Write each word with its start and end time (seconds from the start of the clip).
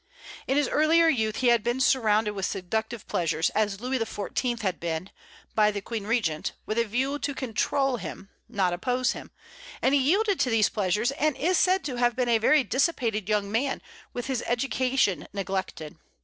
In 0.47 0.57
his 0.57 0.67
earlier 0.67 1.07
youth 1.07 1.35
he 1.35 1.49
had 1.49 1.61
been 1.61 1.79
surrounded 1.79 2.31
with 2.33 2.47
seductive 2.47 3.07
pleasures, 3.07 3.51
as 3.51 3.79
Louis 3.79 3.99
XIV. 3.99 4.61
had 4.61 4.79
been, 4.79 5.11
by 5.53 5.69
the 5.69 5.79
queen 5.79 6.07
regent, 6.07 6.53
with 6.65 6.79
a 6.79 6.85
view 6.85 7.19
to 7.19 7.35
control 7.35 7.97
him, 7.97 8.29
not 8.49 8.73
oppose 8.73 9.11
him; 9.11 9.29
and 9.79 9.93
he 9.93 10.01
yielded 10.01 10.39
to 10.39 10.49
these 10.49 10.69
pleasures, 10.69 11.11
and 11.11 11.37
is 11.37 11.59
said 11.59 11.83
to 11.83 11.97
have 11.97 12.15
been 12.15 12.29
a 12.29 12.39
very 12.39 12.63
dissipated 12.63 13.29
young 13.29 13.51
man, 13.51 13.79
with 14.11 14.25
his 14.25 14.43
education 14.47 15.27
neglected. 15.33 15.97